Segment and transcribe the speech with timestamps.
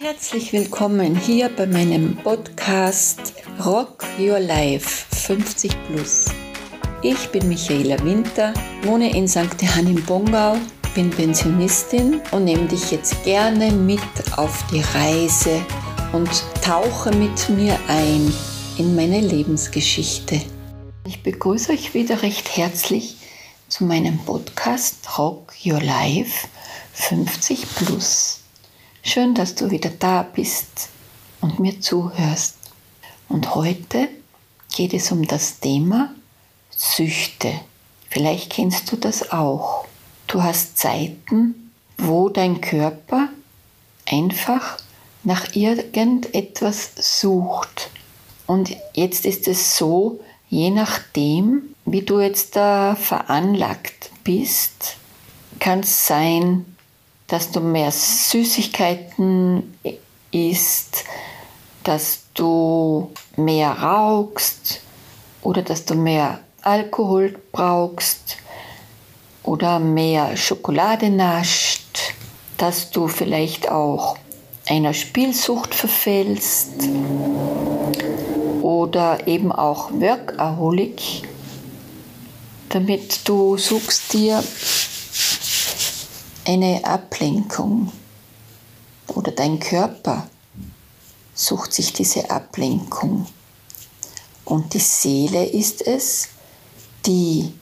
[0.00, 3.32] Herzlich willkommen hier bei meinem Podcast
[3.66, 6.26] Rock Your Life 50 Plus.
[7.02, 9.60] Ich bin Michaela Winter, wohne in St.
[9.60, 10.56] Johann im Bongau,
[10.94, 13.98] bin Pensionistin und nehme dich jetzt gerne mit
[14.36, 15.60] auf die Reise
[16.12, 16.30] und
[16.62, 18.32] tauche mit mir ein
[18.78, 20.40] in meine Lebensgeschichte.
[21.08, 23.16] Ich begrüße euch wieder recht herzlich
[23.66, 26.46] zu meinem Podcast Rock Your Life
[26.92, 28.44] 50 Plus.
[29.02, 30.90] Schön, dass du wieder da bist
[31.40, 32.56] und mir zuhörst.
[33.28, 34.08] Und heute
[34.74, 36.12] geht es um das Thema
[36.70, 37.52] Süchte.
[38.10, 39.86] Vielleicht kennst du das auch.
[40.26, 43.28] Du hast Zeiten, wo dein Körper
[44.04, 44.78] einfach
[45.22, 47.90] nach irgendetwas sucht.
[48.46, 54.96] Und jetzt ist es so, je nachdem, wie du jetzt da veranlagt bist,
[55.60, 56.64] kann es sein,
[57.28, 59.78] dass du mehr Süßigkeiten
[60.32, 61.04] isst,
[61.84, 64.80] dass du mehr rauchst
[65.42, 68.38] oder dass du mehr Alkohol brauchst
[69.42, 72.14] oder mehr Schokolade nascht,
[72.56, 74.18] dass du vielleicht auch
[74.68, 76.72] einer Spielsucht verfällst
[78.62, 81.22] oder eben auch Workaholic,
[82.68, 84.42] damit du suchst dir
[86.48, 87.92] eine Ablenkung
[89.08, 90.26] oder dein Körper
[91.34, 93.26] sucht sich diese Ablenkung.
[94.46, 96.28] Und die Seele ist es,
[97.04, 97.52] die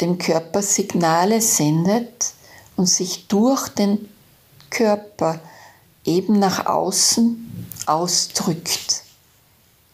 [0.00, 2.32] dem Körper Signale sendet
[2.76, 4.08] und sich durch den
[4.70, 5.38] Körper
[6.06, 9.02] eben nach außen ausdrückt.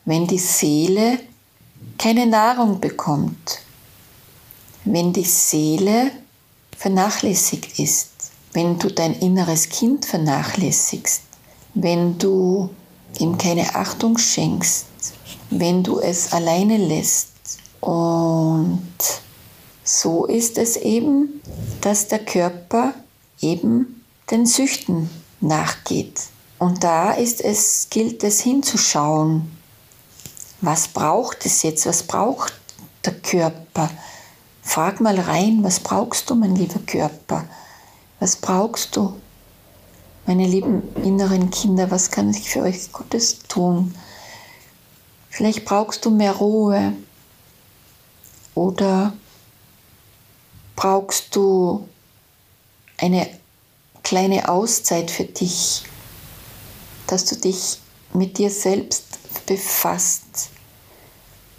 [0.05, 1.19] Wenn die Seele
[1.98, 3.58] keine Nahrung bekommt,
[4.84, 6.12] wenn die Seele
[6.77, 8.17] vernachlässigt ist,
[8.52, 11.22] wenn du dein inneres Kind vernachlässigst,
[11.74, 12.70] wenn du
[13.18, 14.86] ihm keine Achtung schenkst,
[15.50, 17.28] wenn du es alleine lässt.
[17.80, 18.82] Und
[19.84, 21.40] so ist es eben,
[21.80, 22.95] dass der Körper
[23.40, 25.08] eben den Süchten
[25.40, 26.20] nachgeht.
[26.58, 29.56] Und da ist es, gilt es hinzuschauen,
[30.61, 32.52] was braucht es jetzt, was braucht
[33.05, 33.90] der Körper.
[34.62, 37.44] Frag mal rein, was brauchst du, mein lieber Körper?
[38.20, 39.20] Was brauchst du?
[40.27, 43.95] Meine lieben inneren Kinder, was kann ich für euch Gutes tun?
[45.30, 46.92] Vielleicht brauchst du mehr Ruhe
[48.55, 49.12] oder
[50.74, 51.89] brauchst du
[52.98, 53.29] eine
[54.02, 55.85] kleine Auszeit für dich,
[57.06, 57.79] dass du dich
[58.12, 60.50] mit dir selbst befasst.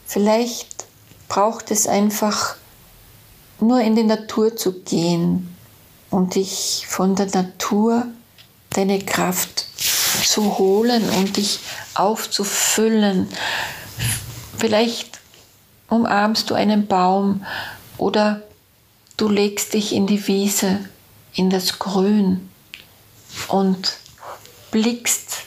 [0.06, 0.88] Vielleicht
[1.28, 2.56] braucht es einfach
[3.60, 5.56] nur in die Natur zu gehen,
[6.10, 8.08] und dich von der Natur
[8.72, 9.66] deine Kraft
[10.26, 11.60] zu holen und dich
[11.96, 13.28] aufzufüllen.
[14.58, 15.20] Vielleicht
[15.90, 17.46] umarmst du einen Baum
[17.98, 18.42] oder
[19.18, 20.80] du legst dich in die Wiese,
[21.34, 22.50] in das Grün
[23.48, 23.98] und
[24.72, 25.44] blickst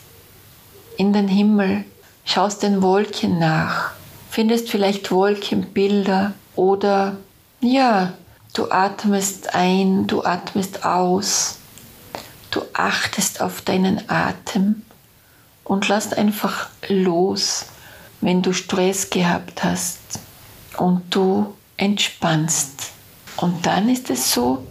[0.97, 1.85] in den Himmel,
[2.25, 3.93] schaust den Wolken nach,
[4.31, 7.17] findest vielleicht Wolkenbilder oder
[7.61, 8.15] ja,
[8.55, 11.59] Du atmest ein, du atmest aus,
[12.51, 14.83] du achtest auf deinen Atem
[15.65, 17.67] und lass einfach los,
[18.21, 20.01] wenn du Stress gehabt hast
[20.77, 22.91] und du entspannst.
[23.39, 24.67] Und dann ist es so,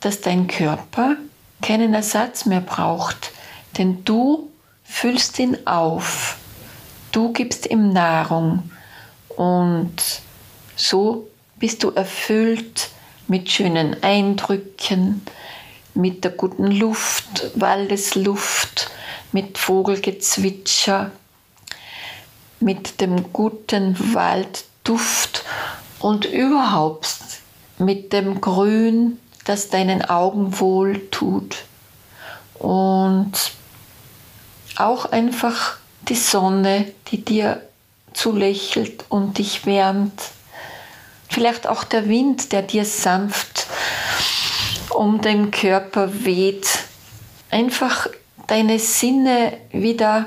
[0.00, 1.16] dass dein Körper
[1.60, 3.32] keinen Ersatz mehr braucht,
[3.76, 4.50] denn du
[4.84, 6.38] füllst ihn auf,
[7.12, 8.70] du gibst ihm Nahrung
[9.28, 10.00] und
[10.76, 11.28] so
[11.58, 12.88] bist du erfüllt
[13.32, 15.22] mit schönen Eindrücken,
[15.94, 18.90] mit der guten Luft, Waldesluft,
[19.32, 21.10] mit Vogelgezwitscher,
[22.60, 25.44] mit dem guten Waldduft
[25.98, 27.16] und überhaupt
[27.78, 29.16] mit dem Grün,
[29.46, 31.64] das deinen Augen wohl tut.
[32.58, 33.32] Und
[34.76, 37.62] auch einfach die Sonne, die dir
[38.12, 40.20] zulächelt und dich wärmt
[41.32, 43.66] Vielleicht auch der Wind, der dir sanft
[44.90, 46.66] um den Körper weht.
[47.50, 48.06] Einfach
[48.48, 50.26] deine Sinne wieder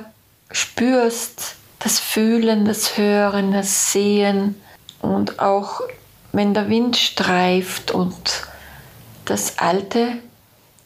[0.52, 4.60] spürst, das Fühlen, das Hören, das Sehen.
[5.00, 5.81] Und auch
[6.31, 8.48] wenn der Wind streift und
[9.25, 10.18] das Alte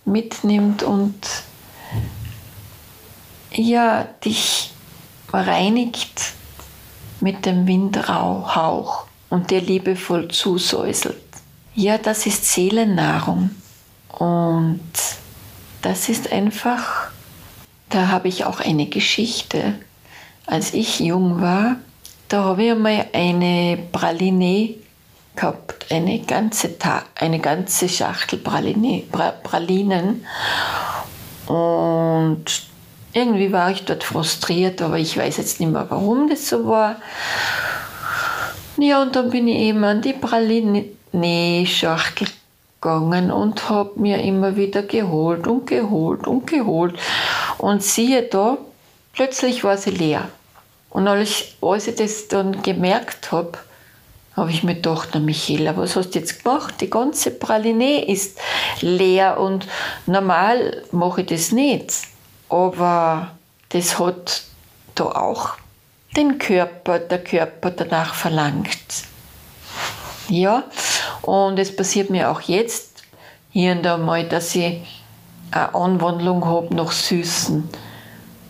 [0.04, 1.16] mitnimmt und
[3.51, 4.71] ja, dich
[5.31, 6.33] reinigt
[7.21, 11.17] mit dem Windrauhauch und dir liebevoll zusäuselt.
[11.75, 13.51] Ja, das ist Seelennahrung
[14.17, 14.81] und
[15.81, 17.09] das ist einfach
[17.89, 19.75] da habe ich auch eine Geschichte.
[20.45, 21.77] Als ich jung war,
[22.27, 24.75] da habe ich einmal eine Praline
[25.35, 30.25] gehabt, eine ganze, Ta eine ganze Schachtel Praline, pra Pralinen.
[31.47, 32.45] Und
[33.13, 36.97] irgendwie war ich dort frustriert, aber ich weiß jetzt nicht mehr, warum das so war.
[38.81, 42.27] Ja, und dann bin ich eben an die Praline-Schachtel
[42.79, 46.97] gegangen und habe mir immer wieder geholt und geholt und geholt.
[47.57, 48.57] Und siehe da,
[49.11, 50.29] plötzlich war sie leer.
[50.89, 53.51] Und als, als ich das dann gemerkt habe,
[54.37, 56.75] habe ich mir gedacht, na Michaela, was hast du jetzt gemacht?
[56.79, 58.39] Die ganze Praline ist
[58.79, 59.67] leer und
[60.05, 61.93] normal mache ich das nicht.
[62.47, 63.31] Aber
[63.69, 64.43] das hat
[64.95, 65.57] da auch
[66.15, 69.03] den Körper, der Körper danach verlangt.
[70.29, 70.63] Ja,
[71.21, 73.03] und es passiert mir auch jetzt
[73.51, 74.81] hier und da mal, dass ich
[75.51, 77.67] eine Anwandlung habe nach Süßen.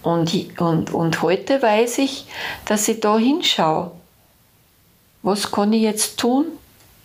[0.01, 2.25] Und, und, und heute weiß ich,
[2.65, 3.91] dass ich da hinschaue.
[5.21, 6.45] Was kann ich jetzt tun,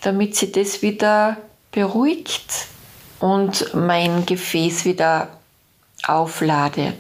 [0.01, 1.37] damit sie das wieder
[1.73, 2.67] beruhigt
[3.19, 5.29] und mein Gefäß wieder
[6.07, 6.95] auflade?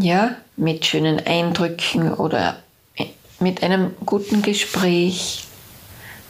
[0.00, 2.56] Ja, mit schönen Eindrücken oder
[3.42, 5.44] mit einem guten Gespräch,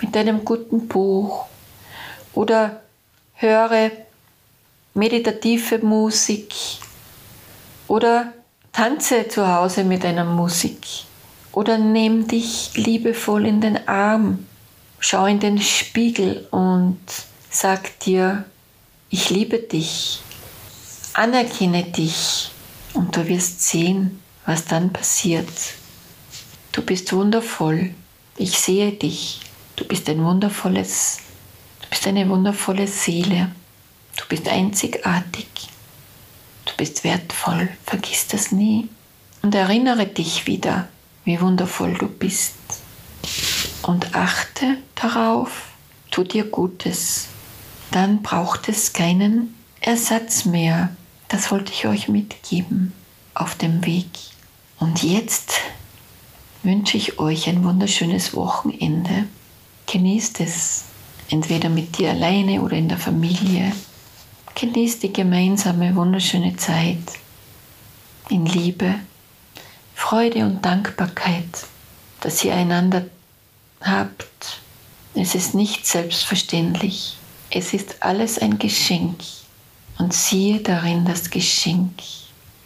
[0.01, 1.47] mit einem guten Buch
[2.35, 2.83] oder
[3.35, 3.91] höre
[4.95, 6.55] meditative Musik
[7.89, 8.33] oder
[8.73, 10.87] tanze zu Hause mit einer Musik
[11.53, 14.47] oder nimm dich liebevoll in den Arm,
[14.99, 17.01] schau in den Spiegel und
[17.51, 18.45] sag dir,
[19.11, 20.21] ich liebe dich,
[21.13, 22.51] anerkenne dich
[22.95, 25.49] und du wirst sehen, was dann passiert.
[26.73, 27.95] Du bist wundervoll,
[28.37, 29.41] ich sehe dich,
[29.77, 31.19] du bist ein wundervolles,
[31.83, 33.51] du bist eine wundervolle Seele.
[34.17, 35.47] Du bist einzigartig.
[36.65, 37.69] Du bist wertvoll.
[37.85, 38.89] Vergiss das nie.
[39.43, 40.89] Und erinnere dich wieder,
[41.25, 42.55] wie wundervoll du bist.
[43.83, 45.69] Und achte darauf,
[46.11, 47.29] tu dir Gutes.
[47.91, 50.95] Dann braucht es keinen Ersatz mehr.
[51.29, 52.93] Das wollte ich euch mitgeben
[53.35, 54.07] auf dem Weg.
[54.79, 55.55] Und jetzt
[56.63, 59.25] wünsche ich euch ein wunderschönes Wochenende.
[59.87, 60.85] Genießt es,
[61.29, 63.73] entweder mit dir alleine oder in der Familie.
[64.55, 67.19] Genießt die gemeinsame wunderschöne Zeit
[68.29, 68.95] in Liebe,
[69.95, 71.67] Freude und Dankbarkeit,
[72.21, 73.07] dass ihr einander
[73.81, 74.61] habt.
[75.15, 77.17] Es ist nicht selbstverständlich.
[77.51, 79.21] Es ist alles ein Geschenk.
[79.99, 81.93] Und siehe darin das Geschenk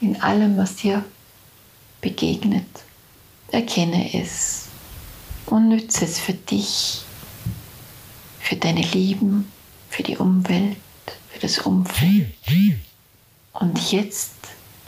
[0.00, 1.04] in allem, was dir
[2.00, 2.85] begegnet.
[3.50, 4.66] Erkenne es
[5.46, 7.02] und nütze es für dich,
[8.40, 9.50] für deine Lieben,
[9.88, 10.76] für die Umwelt
[11.36, 12.32] für das Umfeld.
[13.52, 14.34] Und jetzt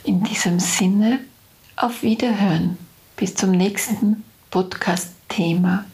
[0.03, 1.19] in diesem Sinne
[1.75, 2.77] auf Wiederhören.
[3.15, 5.85] Bis zum nächsten Podcast-Thema,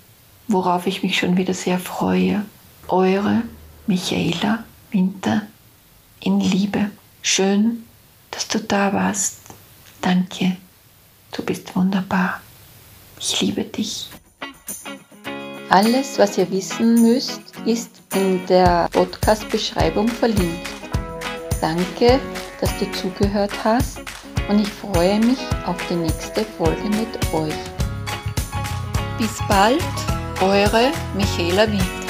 [0.47, 2.45] worauf ich mich schon wieder sehr freue.
[2.87, 3.41] Eure
[3.87, 5.41] Michaela Winter
[6.21, 6.91] in Liebe.
[7.21, 7.83] Schön,
[8.31, 9.39] dass du da warst.
[10.01, 10.55] Danke.
[11.31, 12.41] Du bist wunderbar.
[13.27, 14.07] Ich liebe dich.
[15.69, 20.69] Alles, was ihr wissen müsst, ist in der Podcast-Beschreibung verlinkt.
[21.59, 22.19] Danke,
[22.61, 23.97] dass du zugehört hast
[24.47, 27.55] und ich freue mich auf die nächste Folge mit euch.
[29.17, 29.81] Bis bald,
[30.39, 32.04] eure Michaela Winter.